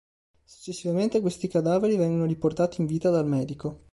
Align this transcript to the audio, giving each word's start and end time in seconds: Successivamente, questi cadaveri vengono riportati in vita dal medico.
Successivamente, 0.45 1.21
questi 1.21 1.47
cadaveri 1.47 1.95
vengono 1.95 2.25
riportati 2.25 2.81
in 2.81 2.87
vita 2.87 3.11
dal 3.11 3.27
medico. 3.27 3.89